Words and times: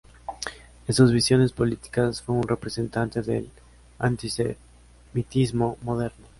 En 0.87 0.95
sus 0.95 1.11
visiones 1.11 1.51
políticas 1.53 2.23
fue 2.23 2.33
un 2.33 2.41
representante 2.47 3.21
del 3.21 3.51
antisemitismo 3.99 5.77
moderno. 5.83 6.25